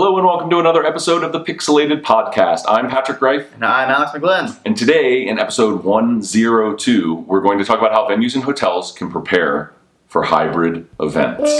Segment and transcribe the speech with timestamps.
[0.00, 2.62] Hello and welcome to another episode of the Pixilated Podcast.
[2.68, 4.56] I'm Patrick Rife, And I'm Alex McGlynn.
[4.64, 9.10] and today in episode 102, we're going to talk about how venues and hotels can
[9.10, 9.72] prepare
[10.06, 11.50] for hybrid events.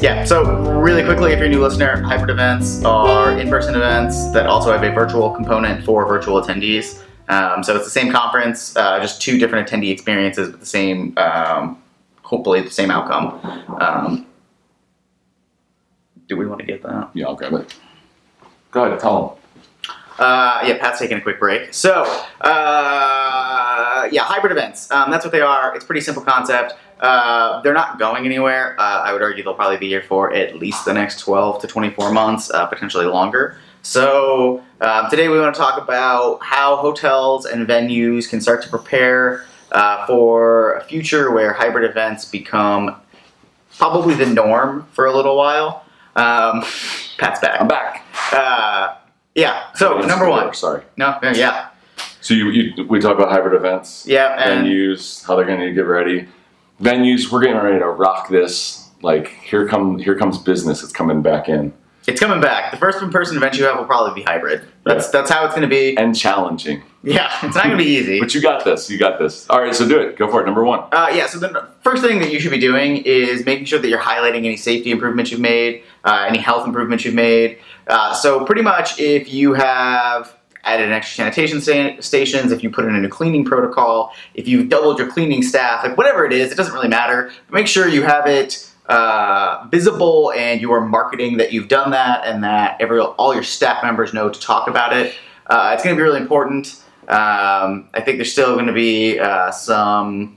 [0.00, 0.44] Yeah, so
[0.80, 4.70] really quickly, if you're a new listener, hybrid events are in person events that also
[4.70, 7.02] have a virtual component for virtual attendees.
[7.28, 11.18] Um, so it's the same conference, uh, just two different attendee experiences, but the same,
[11.18, 11.82] um,
[12.22, 13.40] hopefully, the same outcome.
[13.80, 14.26] Um,
[16.28, 17.10] do we want to get that?
[17.14, 17.74] Yeah, I'll grab it.
[18.70, 19.38] Go ahead, tell
[20.18, 21.74] Uh, yeah, Pat's taking a quick break.
[21.74, 22.02] So,
[22.40, 24.90] uh, yeah, hybrid events.
[24.90, 25.74] Um, that's what they are.
[25.74, 26.74] It's a pretty simple concept.
[27.00, 28.76] Uh, they're not going anywhere.
[28.78, 31.66] Uh, I would argue they'll probably be here for at least the next 12 to
[31.66, 33.56] 24 months, uh, potentially longer.
[33.82, 38.68] So, um, today we want to talk about how hotels and venues can start to
[38.68, 42.94] prepare uh, for a future where hybrid events become
[43.76, 45.81] probably the norm for a little while.
[46.16, 46.62] Um,
[47.18, 47.60] Pat's back.
[47.60, 48.04] I'm back.
[48.32, 48.96] Uh,
[49.34, 49.72] yeah.
[49.74, 50.40] So Venues number one.
[50.40, 50.82] hotels, Sorry.
[50.96, 51.18] No.
[51.22, 51.68] no, Yeah.
[52.20, 54.36] So you, you, we talk about hybrid events, Yeah.
[54.40, 56.28] And venues, how they're going to get ready.
[56.80, 58.90] Venues, we're getting ready to rock this.
[59.02, 60.82] Like here come here comes business.
[60.84, 61.72] It's coming back in
[62.06, 62.70] it's coming back.
[62.72, 64.62] The first in-person event you have will probably be hybrid.
[64.84, 65.96] That's that's how it's going to be.
[65.96, 66.82] and challenging.
[67.02, 67.30] Yeah.
[67.42, 68.20] It's not going to be easy.
[68.20, 68.88] But you got this.
[68.88, 69.48] You got this.
[69.50, 70.16] All right, so do it.
[70.16, 70.46] Go for it.
[70.46, 70.80] Number one.
[70.92, 73.88] Uh, yeah, so the first thing that you should be doing is making sure that
[73.88, 77.58] you're highlighting any safety improvements you've made, uh, any health improvements you've made.
[77.88, 82.70] Uh, so, pretty much, if you have added an extra sanitation sta- stations, if you
[82.70, 86.32] put in a new cleaning protocol, if you've doubled your cleaning staff, like whatever it
[86.32, 87.32] is, it doesn't really matter.
[87.48, 91.90] But make sure you have it uh, visible and you are marketing that you've done
[91.92, 95.14] that and that every all your staff members know to talk about it.
[95.46, 96.78] Uh, it's going to be really important.
[97.08, 100.36] Um, I think there's still going to be uh, some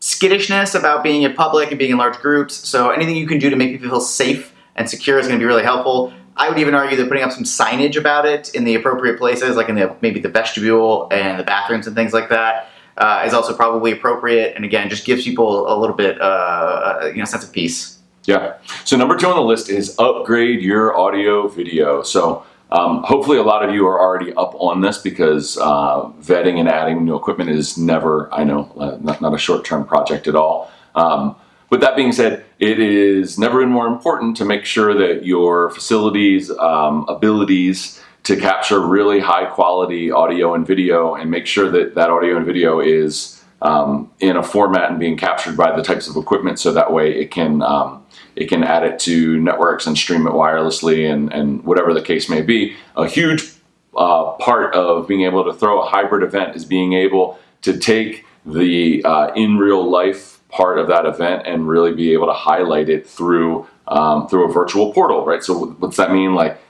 [0.00, 2.54] skittishness about being in public and being in large groups.
[2.54, 5.42] So anything you can do to make people feel safe and secure is going to
[5.42, 6.14] be really helpful.
[6.38, 9.56] I would even argue that putting up some signage about it in the appropriate places,
[9.56, 13.34] like in the maybe the vestibule and the bathrooms and things like that, uh, is
[13.34, 14.54] also probably appropriate.
[14.56, 17.98] And again, just gives people a little bit, uh, you know, sense of peace.
[18.24, 18.54] Yeah.
[18.84, 22.02] So number two on the list is upgrade your audio video.
[22.02, 26.58] So um, hopefully a lot of you are already up on this because uh, vetting
[26.58, 30.34] and adding new equipment is never, I know, uh, not, not a short-term project at
[30.34, 30.70] all.
[30.96, 31.36] Um,
[31.70, 35.70] with that being said, it is never been more important to make sure that your
[35.70, 41.94] facilities' um, abilities to capture really high quality audio and video and make sure that
[41.94, 46.08] that audio and video is um, in a format and being captured by the types
[46.08, 48.04] of equipment so that way it can um,
[48.34, 52.28] it can add it to networks and stream it wirelessly and, and whatever the case
[52.28, 52.74] may be.
[52.96, 53.48] A huge
[53.96, 58.24] uh, part of being able to throw a hybrid event is being able to take
[58.44, 62.88] the uh, in real life part of that event and really be able to highlight
[62.88, 65.44] it through um, through a virtual portal, right?
[65.44, 66.34] So what's that mean?
[66.34, 66.60] Like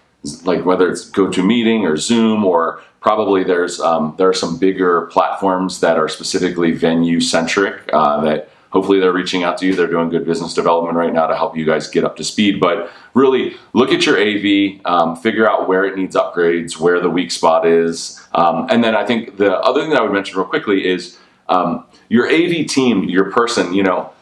[0.44, 5.80] like whether it's GoToMeeting or Zoom or probably there's um, there are some bigger platforms
[5.80, 9.74] that are specifically venue centric uh, that hopefully they're reaching out to you.
[9.74, 12.60] They're doing good business development right now to help you guys get up to speed.
[12.60, 17.08] But really look at your AV, um, figure out where it needs upgrades, where the
[17.08, 20.36] weak spot is, um, and then I think the other thing that I would mention
[20.36, 23.72] real quickly is um, your AV team, your person.
[23.72, 24.12] You know,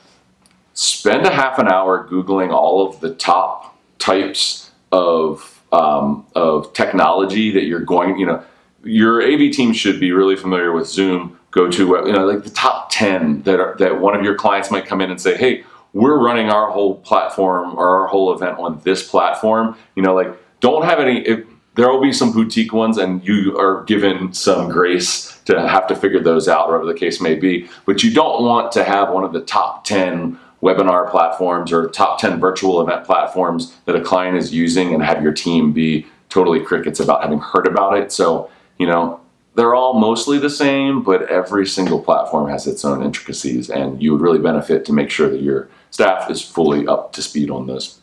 [0.74, 7.50] spend a half an hour googling all of the top types of um, of technology
[7.52, 8.18] that you're going.
[8.18, 8.44] You know,
[8.82, 11.38] your AV team should be really familiar with Zoom.
[11.50, 14.70] Go to you know like the top ten that are, that one of your clients
[14.70, 15.64] might come in and say, hey.
[15.96, 19.76] We're running our whole platform or our whole event on this platform.
[19.94, 21.20] You know, like don't have any.
[21.20, 25.86] If, there will be some boutique ones, and you are given some grace to have
[25.88, 27.68] to figure those out, whatever the case may be.
[27.84, 32.18] But you don't want to have one of the top 10 webinar platforms or top
[32.18, 36.58] 10 virtual event platforms that a client is using and have your team be totally
[36.58, 38.10] crickets about having heard about it.
[38.10, 39.20] So, you know,
[39.54, 44.12] they're all mostly the same, but every single platform has its own intricacies, and you
[44.12, 47.66] would really benefit to make sure that your staff is fully up to speed on
[47.66, 48.00] those.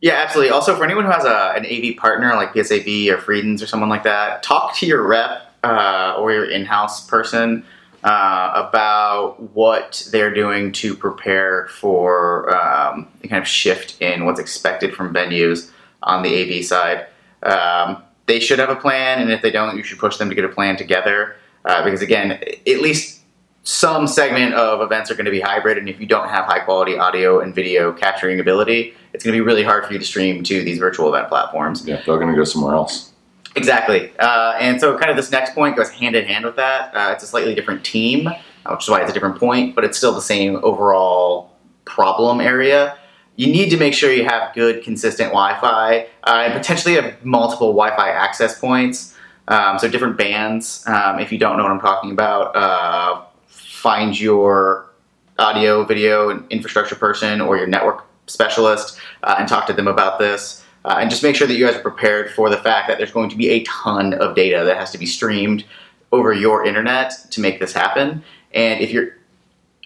[0.00, 0.52] Yeah, absolutely.
[0.52, 3.90] Also, for anyone who has a, an AV partner like PSAV or Friedens or someone
[3.90, 7.64] like that, talk to your rep uh, or your in-house person
[8.04, 14.38] uh, about what they're doing to prepare for um, the kind of shift in what's
[14.38, 15.70] expected from venues
[16.02, 17.06] on the AV side.
[17.42, 20.34] Um, they should have a plan, and if they don't, you should push them to
[20.34, 21.36] get a plan together.
[21.64, 23.20] Uh, because again, at least
[23.64, 26.60] some segment of events are going to be hybrid, and if you don't have high
[26.60, 30.04] quality audio and video capturing ability, it's going to be really hard for you to
[30.04, 31.86] stream to these virtual event platforms.
[31.86, 33.12] Yeah, they're going to go somewhere else.
[33.56, 34.12] Exactly.
[34.18, 36.94] Uh, and so, kind of this next point goes hand in hand with that.
[36.94, 38.32] Uh, it's a slightly different team, uh,
[38.70, 41.50] which is why it's a different point, but it's still the same overall
[41.84, 42.96] problem area,
[43.36, 47.68] you need to make sure you have good, consistent Wi-Fi uh, and potentially have multiple
[47.68, 49.14] Wi-Fi access points.
[49.46, 50.84] Um, so different bands.
[50.86, 54.90] Um, if you don't know what I'm talking about, uh, find your
[55.38, 60.18] audio, video, and infrastructure person or your network specialist uh, and talk to them about
[60.18, 60.64] this.
[60.84, 63.12] Uh, and just make sure that you guys are prepared for the fact that there's
[63.12, 65.64] going to be a ton of data that has to be streamed
[66.12, 68.22] over your internet to make this happen.
[68.52, 69.16] And if you're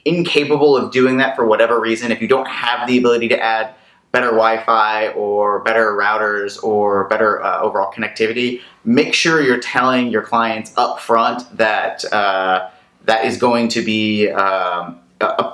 [0.04, 3.74] incapable of doing that for whatever reason, if you don't have the ability to add
[4.12, 10.22] better Wi-Fi or better routers or better uh, overall connectivity, make sure you're telling your
[10.22, 12.68] clients up front that uh,
[13.04, 15.51] that is going to be um, a,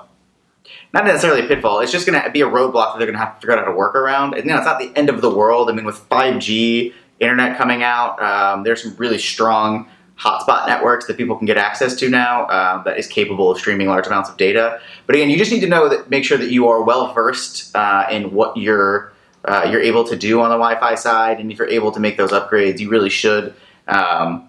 [0.93, 1.81] not necessarily a pitfall.
[1.81, 3.65] It's just going to be a roadblock that they're going to have to figure out
[3.65, 4.35] how to work around.
[4.35, 5.69] And you know, it's not the end of the world.
[5.69, 9.89] I mean, with 5G internet coming out, um, there's some really strong
[10.19, 13.87] hotspot networks that people can get access to now uh, that is capable of streaming
[13.87, 14.81] large amounts of data.
[15.07, 17.75] But again, you just need to know that make sure that you are well versed
[17.77, 19.13] uh, in what you're
[19.45, 22.17] uh, you're able to do on the Wi-Fi side, and if you're able to make
[22.17, 23.55] those upgrades, you really should.
[23.87, 24.49] Um,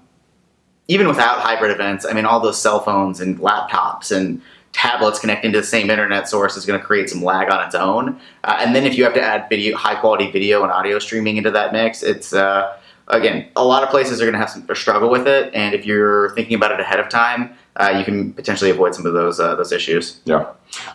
[0.87, 4.41] even without hybrid events, I mean, all those cell phones and laptops and
[4.71, 7.75] tablets connecting to the same internet source is going to create some lag on its
[7.75, 8.19] own.
[8.43, 11.37] Uh, and then if you have to add video, high quality video and audio streaming
[11.37, 12.77] into that mix, it's uh,
[13.09, 15.85] again, a lot of places are going to have some struggle with it, and if
[15.85, 19.39] you're thinking about it ahead of time, uh, you can potentially avoid some of those
[19.39, 20.19] uh, those issues.
[20.25, 20.51] Yeah.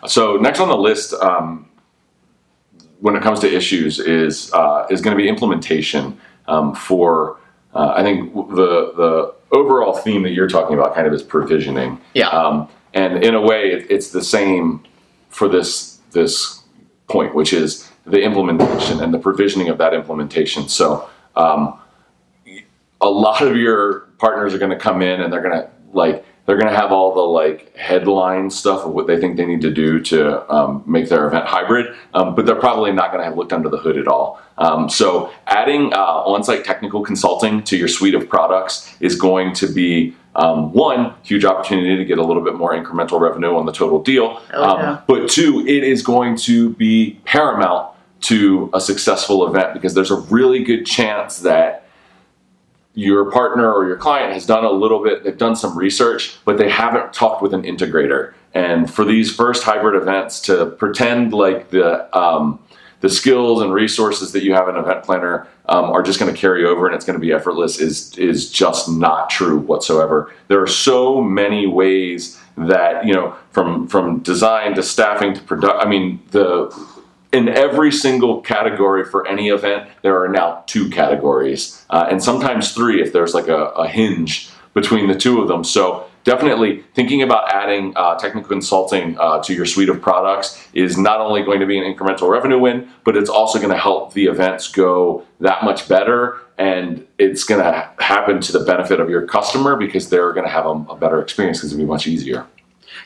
[0.07, 1.69] So next on the list, um,
[3.01, 7.37] when it comes to issues, is uh, is going to be implementation um, for.
[7.73, 11.99] Uh, I think the the overall theme that you're talking about kind of is provisioning.
[12.13, 12.29] Yeah.
[12.29, 14.83] Um, and in a way, it, it's the same
[15.29, 16.63] for this this
[17.07, 20.67] point, which is the implementation and the provisioning of that implementation.
[20.67, 21.07] So.
[21.35, 21.79] Um,
[23.01, 26.25] a lot of your partners are going to come in and they're going to like
[26.45, 29.61] they're going to have all the like headline stuff of what they think they need
[29.61, 33.25] to do to um, make their event hybrid, um, but they're probably not going to
[33.25, 34.39] have looked under the hood at all.
[34.57, 39.67] Um, so adding uh, on-site technical consulting to your suite of products is going to
[39.67, 43.71] be um, one huge opportunity to get a little bit more incremental revenue on the
[43.71, 45.01] total deal, oh, yeah.
[45.07, 50.15] but two, it is going to be paramount to a successful event because there's a
[50.15, 51.84] really good chance that
[52.95, 56.57] your partner or your client has done a little bit, they've done some research, but
[56.57, 58.33] they haven't talked with an integrator.
[58.53, 62.59] And for these first hybrid events, to pretend like the um,
[63.01, 66.39] the skills and resources that you have in event planner um, are just going to
[66.39, 70.31] carry over and it's going to be effortless is is just not true whatsoever.
[70.47, 75.85] There are so many ways that you know from from design to staffing to product.
[75.85, 76.71] I mean the
[77.35, 82.71] in every single category for any event, there are now two categories, uh, and sometimes
[82.71, 85.63] three if there's like a, a, hinge between the two of them.
[85.63, 90.97] So definitely thinking about adding uh, technical consulting uh, to your suite of products is
[90.97, 94.13] not only going to be an incremental revenue win, but it's also going to help
[94.13, 96.39] the events go that much better.
[96.57, 100.51] And it's going to happen to the benefit of your customer because they're going to
[100.51, 102.47] have a, a better experience because it'll be much easier.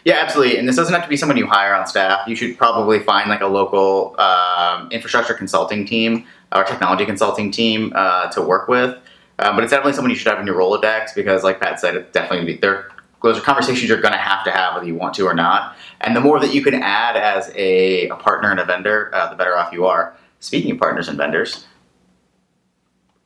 [0.05, 0.57] Yeah, absolutely.
[0.57, 2.27] And this doesn't have to be someone you hire on staff.
[2.27, 7.91] You should probably find like a local um, infrastructure consulting team or technology consulting team
[7.95, 8.97] uh, to work with.
[9.39, 11.95] Um, but it's definitely someone you should have in your Rolodex because, like Pat said,
[11.95, 12.89] it's definitely there.
[13.21, 15.75] Those are conversations you're going to have to have whether you want to or not.
[16.01, 19.29] And the more that you can add as a, a partner and a vendor, uh,
[19.29, 20.15] the better off you are.
[20.39, 21.65] Speaking of partners and vendors,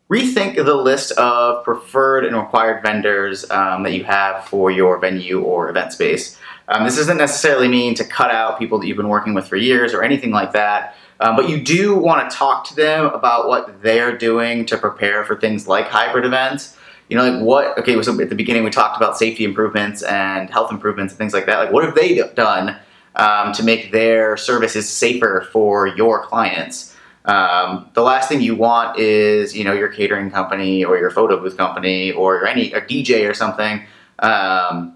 [0.09, 5.41] rethink the list of preferred and required vendors um, that you have for your venue
[5.41, 6.39] or event space.
[6.67, 9.57] Um, this doesn't necessarily mean to cut out people that you've been working with for
[9.57, 13.47] years or anything like that, um, but you do want to talk to them about
[13.47, 16.77] what they're doing to prepare for things like hybrid events.
[17.09, 20.49] You know, like what, okay, so at the beginning we talked about safety improvements and
[20.49, 21.59] health improvements and things like that.
[21.59, 22.77] Like, what have they done
[23.15, 26.95] um, to make their services safer for your clients?
[27.25, 31.39] Um, the last thing you want is, you know, your catering company or your photo
[31.39, 33.85] booth company or any a DJ or something
[34.19, 34.95] um,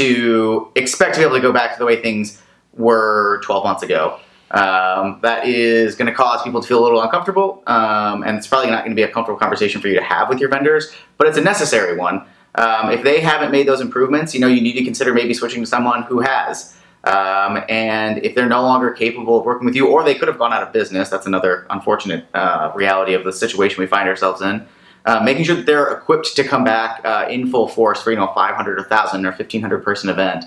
[0.00, 2.40] to expect to be able to go back to the way things
[2.74, 4.18] were 12 months ago.
[4.50, 8.48] Um, that is going to cause people to feel a little uncomfortable, um, and it's
[8.48, 10.92] probably not going to be a comfortable conversation for you to have with your vendors,
[11.18, 12.26] but it's a necessary one.
[12.56, 15.62] Um, if they haven't made those improvements, you know you need to consider maybe switching
[15.62, 16.76] to someone who has.
[17.04, 20.38] Um, and if they're no longer capable of working with you, or they could have
[20.38, 24.42] gone out of business, that's another unfortunate uh, reality of the situation we find ourselves
[24.42, 24.66] in.
[25.06, 28.16] Uh, making sure that they're equipped to come back uh, in full force for you
[28.16, 30.44] know 500 or 1000 or 1500 person event.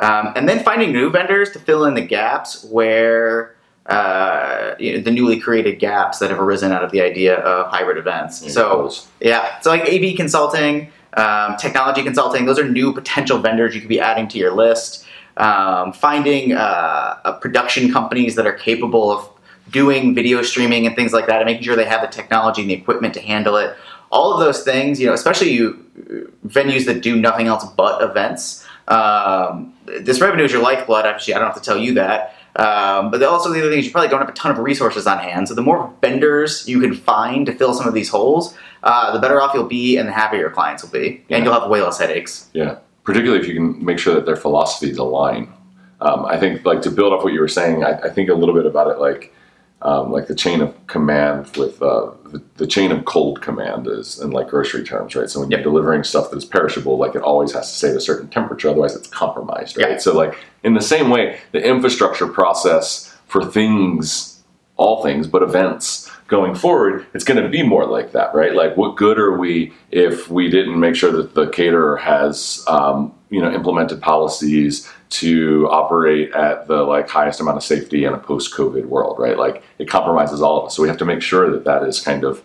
[0.00, 3.54] Um, and then finding new vendors to fill in the gaps where
[3.86, 7.70] uh, you know, the newly created gaps that have arisen out of the idea of
[7.70, 8.42] hybrid events.
[8.42, 13.74] Yeah, so yeah so like av consulting um, technology consulting those are new potential vendors
[13.74, 15.06] you could be adding to your list.
[15.36, 19.28] Um, finding uh, uh, production companies that are capable of
[19.70, 22.70] doing video streaming and things like that, and making sure they have the technology and
[22.70, 23.76] the equipment to handle it.
[24.14, 28.64] All of those things, you know, especially you venues that do nothing else but events.
[28.88, 31.04] Um, this revenue is your lifeblood.
[31.04, 32.34] Obviously, I don't have to tell you that.
[32.56, 35.06] Um, but also the other thing is you probably don't have a ton of resources
[35.08, 35.48] on hand.
[35.48, 39.18] So the more vendors you can find to fill some of these holes, uh, the
[39.18, 41.36] better off you'll be, and the happier your clients will be, Yeah.
[41.38, 42.48] and you'll have way less headaches.
[42.52, 45.52] Yeah, particularly if you can make sure that their philosophies align.
[46.00, 48.34] Um, I think, like to build off what you were saying, I, I think a
[48.34, 49.34] little bit about it, like
[49.84, 54.18] um, like the chain of command with uh, the, the chain of cold command is
[54.18, 55.28] in like grocery terms, right?
[55.28, 57.96] So when you're delivering stuff that is perishable, like it always has to stay at
[57.96, 60.00] a certain temperature, otherwise it's compromised, right?
[60.00, 64.42] So like in the same way, the infrastructure process for things,
[64.76, 68.54] all things, but events going forward, it's going to be more like that, right?
[68.54, 73.14] Like, what good are we if we didn't make sure that the caterer has, um,
[73.30, 74.90] you know, implemented policies
[75.20, 79.38] to operate at the like highest amount of safety in a post-COVID world, right?
[79.38, 82.00] Like, it compromises all of us, so we have to make sure that that is
[82.00, 82.42] kind of,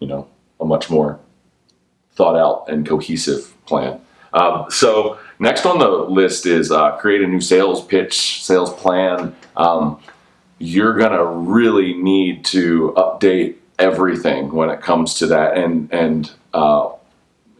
[0.00, 0.26] you know,
[0.60, 1.18] a much more
[2.12, 4.00] thought out and cohesive plan.
[4.32, 9.34] Um, so next on the list is uh, create a new sales pitch, sales plan.
[9.56, 10.00] Um,
[10.58, 16.90] you're gonna really need to update everything when it comes to that, and and uh,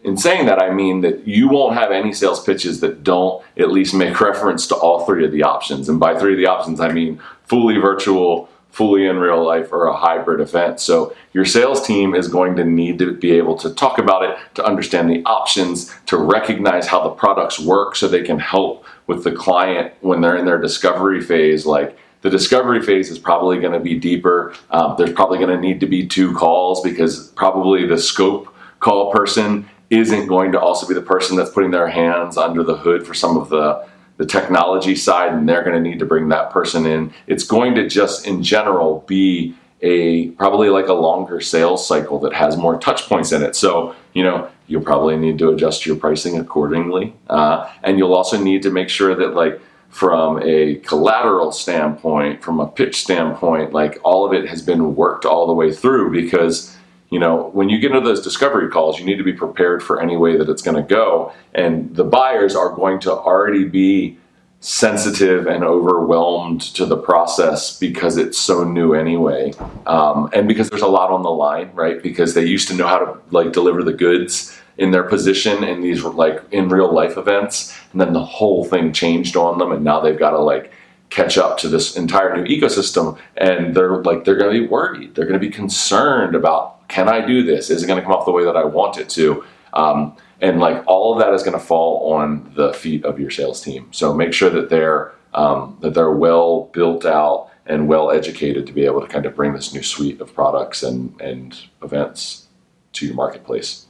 [0.07, 3.71] in saying that, I mean that you won't have any sales pitches that don't at
[3.71, 5.89] least make reference to all three of the options.
[5.89, 9.85] And by three of the options, I mean fully virtual, fully in real life, or
[9.85, 10.79] a hybrid event.
[10.79, 14.37] So your sales team is going to need to be able to talk about it,
[14.55, 19.25] to understand the options, to recognize how the products work so they can help with
[19.25, 21.65] the client when they're in their discovery phase.
[21.65, 24.53] Like, the discovery phase is probably going to be deeper.
[24.71, 29.11] Um, there's probably going to need to be two calls because probably the scope call
[29.11, 33.05] person isn't going to also be the person that's putting their hands under the hood
[33.05, 33.85] for some of the
[34.17, 37.13] the technology side and they're going to need to bring that person in.
[37.27, 42.33] It's going to just in general be a probably like a longer sales cycle that
[42.33, 43.55] has more touch points in it.
[43.55, 48.41] So you know you'll probably need to adjust your pricing accordingly uh, and you'll also
[48.41, 53.99] need to make sure that like from a collateral standpoint from a pitch standpoint like
[54.03, 56.75] all of it has been worked all the way through because
[57.09, 60.01] you know, when you get into those discovery calls, you need to be prepared for
[60.01, 61.31] any way that it's going to go.
[61.53, 64.17] And the buyers are going to already be
[64.59, 69.53] sensitive and overwhelmed to the process because it's so new anyway.
[69.85, 72.01] Um, and because there's a lot on the line, right?
[72.01, 75.81] Because they used to know how to like deliver the goods in their position in
[75.81, 77.75] these like in real life events.
[77.91, 79.71] And then the whole thing changed on them.
[79.71, 80.71] And now they've got to like,
[81.09, 85.15] catch up to this entire new ecosystem and they're like they're going to be worried.
[85.15, 87.69] They're going to be concerned about can i do this?
[87.69, 89.43] Is it going to come off the way that i want it to?
[89.73, 93.29] Um, and like all of that is going to fall on the feet of your
[93.29, 93.89] sales team.
[93.91, 98.73] So make sure that they're um, that they're well built out and well educated to
[98.73, 102.47] be able to kind of bring this new suite of products and and events
[102.93, 103.86] to your marketplace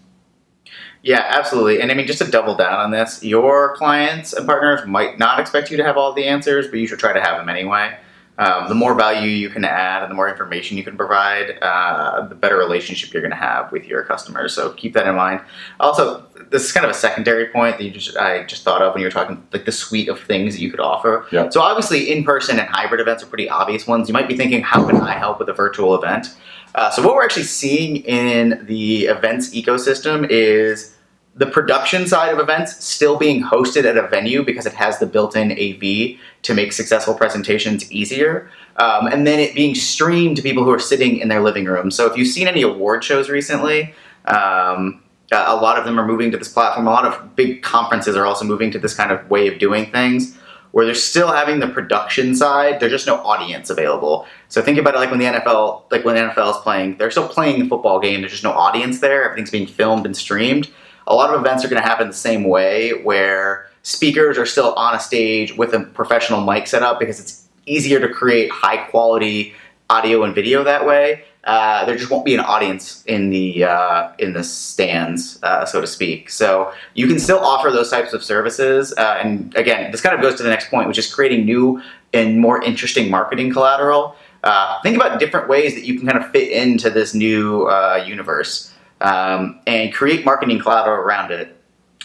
[1.08, 1.80] Yeah, absolutely.
[1.80, 5.40] And I mean, just to double down on this, your clients and partners might not
[5.40, 7.98] expect you to have all the answers, but you should try to have them anyway.
[8.38, 12.28] Um, the more value you can add and the more information you can provide, uh,
[12.28, 14.54] the better relationship you're going to have with your customers.
[14.54, 15.40] So keep that in mind.
[15.80, 18.94] Also, this is kind of a secondary point that you just I just thought of
[18.94, 21.26] when you were talking like the suite of things that you could offer.
[21.32, 21.48] Yeah.
[21.48, 24.10] So obviously, in-person and hybrid events are pretty obvious ones.
[24.10, 26.36] You might be thinking, how can I help with a virtual event?
[26.76, 30.97] Uh, so what we're actually seeing in the events ecosystem is
[31.38, 35.06] the production side of events still being hosted at a venue because it has the
[35.06, 40.64] built-in AV to make successful presentations easier, um, and then it being streamed to people
[40.64, 41.92] who are sitting in their living room.
[41.92, 43.94] So if you've seen any award shows recently,
[44.26, 46.88] um, a lot of them are moving to this platform.
[46.88, 49.92] A lot of big conferences are also moving to this kind of way of doing
[49.92, 50.36] things.
[50.72, 54.28] Where they're still having the production side, there's just no audience available.
[54.48, 57.10] So think about it like when the NFL, like when the NFL is playing, they're
[57.10, 58.22] still playing the football game.
[58.22, 59.24] There's just no audience there.
[59.24, 60.70] Everything's being filmed and streamed
[61.08, 64.74] a lot of events are going to happen the same way where speakers are still
[64.74, 68.78] on a stage with a professional mic set up because it's easier to create high
[68.78, 69.54] quality
[69.90, 71.24] audio and video that way.
[71.46, 75.80] Uh, there just won't be an audience in the uh, in the stands uh, so
[75.80, 76.30] to speak.
[76.30, 80.22] So you can still offer those types of services uh, and again this kind of
[80.22, 81.82] goes to the next point which is creating new
[82.14, 84.18] and more interesting marketing collateral.
[84.44, 88.04] Uh, think about different ways that you can kind of fit into this new uh,
[88.06, 91.54] universe um, and create marketing collateral around it.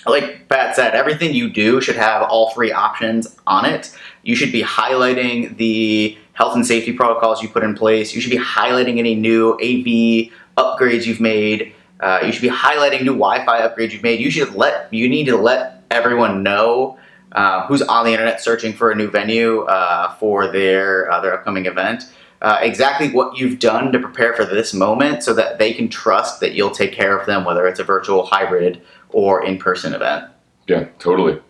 [0.07, 3.97] Like Pat said, everything you do should have all three options on it.
[4.23, 8.15] You should be highlighting the health and safety protocols you put in place.
[8.15, 11.73] You should be highlighting any new AV upgrades you've made.
[12.01, 14.19] Uh, you should be highlighting new Wi-Fi upgrades you've made.
[14.19, 16.99] You should let you need to let everyone know
[17.33, 21.35] uh, who's on the internet searching for a new venue uh, for their uh, their
[21.35, 22.05] upcoming event.
[22.43, 26.41] Uh, exactly what you've done to prepare for this moment so that they can trust
[26.41, 30.29] that you'll take care of them, whether it's a virtual, hybrid, or in person event.
[30.67, 31.41] Yeah, totally.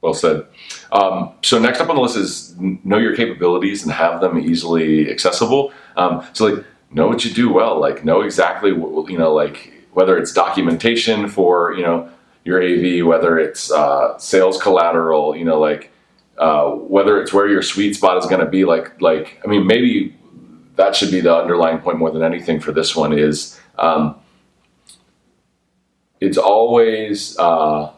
[0.00, 0.44] Well said.
[0.90, 5.08] Um, so next up on the list is know your capabilities and have them easily
[5.08, 5.72] accessible.
[5.96, 9.72] Um, so like know what you do well, like know exactly what, you know, like
[9.92, 12.10] whether it's documentation for you know
[12.44, 15.92] your AV, whether it's uh, sales collateral, you know, like
[16.38, 18.64] uh, whether it's where your sweet spot is going to be.
[18.64, 20.14] Like like I mean maybe
[20.76, 24.16] that should be the underlying point more than anything for this one is um,
[26.20, 27.92] it's always uh,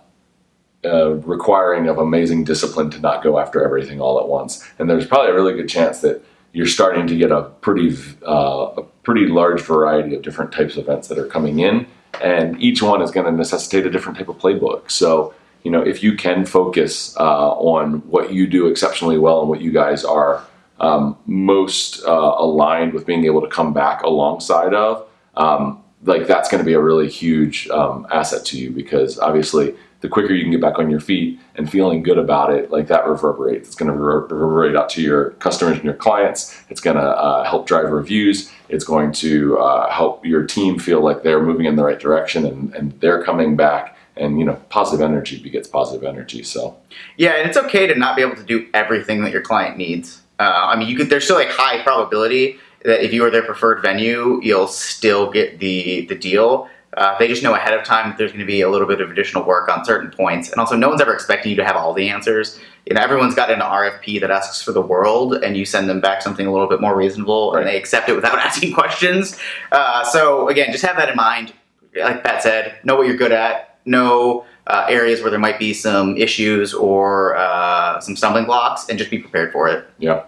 [0.85, 4.65] uh, requiring of amazing discipline to not go after everything all at once.
[4.79, 8.73] And there's probably a really good chance that you're starting to get a pretty uh,
[8.79, 11.87] a pretty large variety of different types of events that are coming in,
[12.23, 14.91] and each one is going to necessitate a different type of playbook.
[14.91, 19.51] So you know if you can focus uh, on what you do exceptionally well and
[19.51, 20.47] what you guys are
[20.81, 26.49] um, most uh, aligned with being able to come back alongside of, um, like that's
[26.49, 30.43] going to be a really huge um, asset to you because obviously the quicker you
[30.43, 33.69] can get back on your feet and feeling good about it, like that reverberates.
[33.69, 36.57] It's going to reverberate out to your customers and your clients.
[36.69, 38.53] It's going to uh, help drive reviews.
[38.69, 42.45] It's going to uh, help your team feel like they're moving in the right direction
[42.45, 46.75] and, and they're coming back and you know positive energy begets positive energy so
[47.19, 50.23] yeah and it's okay to not be able to do everything that your client needs
[50.39, 51.11] uh, I mean, you could.
[51.11, 55.59] There's still a high probability that if you are their preferred venue, you'll still get
[55.59, 56.69] the the deal.
[56.97, 59.03] Uh, they just know ahead of time that there's going to be a little bit
[59.03, 61.77] of additional work on certain points, and also no one's ever expecting you to have
[61.77, 62.59] all the answers.
[62.87, 66.01] You know, everyone's got an RFP that asks for the world, and you send them
[66.01, 67.61] back something a little bit more reasonable, right.
[67.61, 69.39] and they accept it without asking questions.
[69.73, 71.53] Uh, so again, just have that in mind.
[71.95, 73.76] Like Pat said, know what you're good at.
[73.87, 78.99] Know uh, areas where there might be some issues or uh, some stumbling blocks, and
[78.99, 79.89] just be prepared for it.
[79.99, 80.25] Yeah.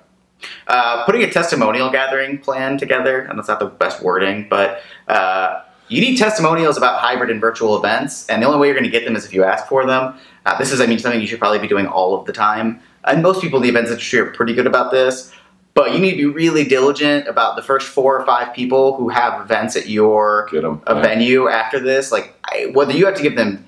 [0.69, 5.62] Uh, putting a testimonial gathering plan together, and that's not the best wording, but uh,
[5.88, 8.90] you need testimonials about hybrid and virtual events, and the only way you're going to
[8.90, 10.14] get them is if you ask for them.
[10.47, 12.81] Uh, this is, I mean, something you should probably be doing all of the time.
[13.05, 15.33] And most people in the events industry are pretty good about this,
[15.75, 19.09] but you need to be really diligent about the first four or five people who
[19.09, 20.49] have events at your
[20.87, 22.12] venue after this.
[22.12, 22.38] Like,
[22.73, 23.67] whether you have to give them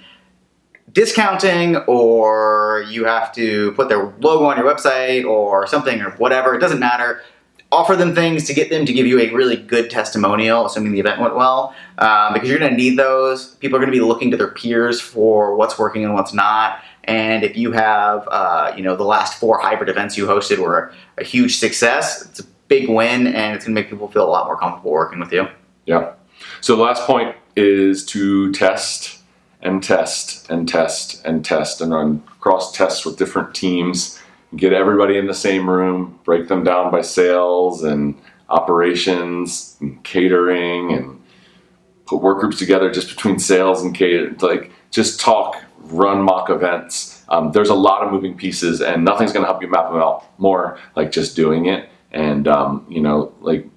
[0.93, 6.55] discounting or you have to put their logo on your website or something or whatever,
[6.55, 7.23] it doesn't matter.
[7.73, 10.99] Offer them things to get them to give you a really good testimonial, assuming the
[10.99, 13.55] event went well, um, because you're going to need those.
[13.57, 16.83] People are going to be looking to their peers for what's working and what's not.
[17.05, 20.93] And if you have, uh, you know, the last four hybrid events you hosted were
[21.19, 24.31] a huge success, it's a big win, and it's going to make people feel a
[24.31, 25.47] lot more comfortable working with you.
[25.87, 26.13] Yeah.
[26.61, 29.21] So the last point is to test
[29.63, 34.19] and test and test and test and run cross tests with different teams,
[34.57, 38.15] get everybody in the same room, break them down by sales and
[38.49, 41.21] operations and catering and
[42.07, 44.37] put work groups together just between sales and catering.
[44.39, 47.25] Like just talk, run mock events.
[47.29, 50.01] Um, there's a lot of moving pieces and nothing's going to help you map them
[50.01, 51.89] out more like just doing it.
[52.13, 53.70] And, um, you know, like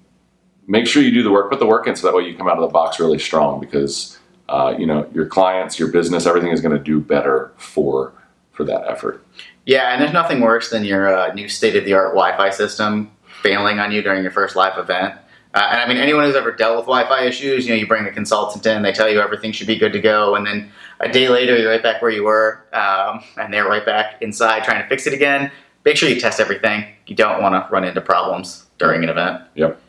[0.66, 2.48] make sure you do the work, put the work in so that way you come
[2.48, 6.50] out of the box really strong because uh, you know your clients, your business, everything
[6.50, 8.12] is going to do better for
[8.52, 9.24] for that effort.
[9.66, 13.10] Yeah, and there's nothing worse than your uh, new state of the art Wi-Fi system
[13.42, 15.14] failing on you during your first live event.
[15.54, 18.04] Uh, and I mean, anyone who's ever dealt with Wi-Fi issues, you know, you bring
[18.06, 21.08] a consultant in, they tell you everything should be good to go, and then a
[21.08, 24.82] day later, you're right back where you were, um, and they're right back inside trying
[24.82, 25.50] to fix it again.
[25.84, 26.86] Make sure you test everything.
[27.06, 29.42] You don't want to run into problems during an event.
[29.54, 29.80] Yep.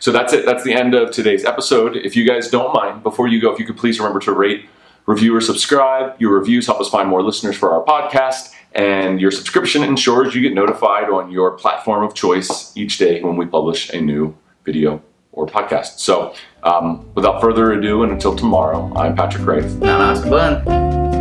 [0.00, 0.44] So that's it.
[0.44, 1.96] That's the end of today's episode.
[1.96, 4.68] If you guys don't mind, before you go, if you could please remember to rate,
[5.06, 6.20] review, or subscribe.
[6.20, 10.42] Your reviews help us find more listeners for our podcast, and your subscription ensures you
[10.42, 15.02] get notified on your platform of choice each day when we publish a new video
[15.32, 15.98] or podcast.
[15.98, 19.72] So, um, without further ado, and until tomorrow, I'm Patrick Rife.
[19.76, 21.17] I'm Alex McGlynn.